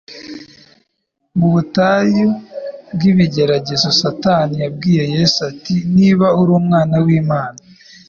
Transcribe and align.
Mu 1.37 1.47
butayu 1.53 2.27
bw'ibigeragezo, 2.93 3.87
Satani 4.01 4.55
yabwiye 4.63 5.03
Yesu 5.15 5.37
ati: 5.51 5.75
"Niba 5.95 6.27
uri 6.39 6.51
Umwana 6.59 6.95
w'Imana, 7.05 7.59